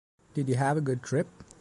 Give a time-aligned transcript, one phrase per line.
[0.33, 1.27] Did you have a good trip?